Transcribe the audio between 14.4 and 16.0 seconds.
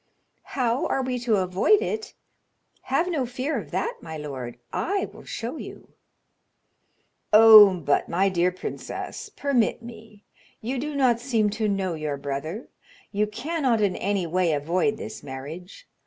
avoid this marriage.